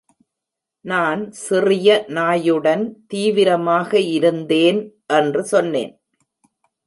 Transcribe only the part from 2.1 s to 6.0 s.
நாயுடன் தீவிரமாக இருந்தேன் என்று சொன்னேன்.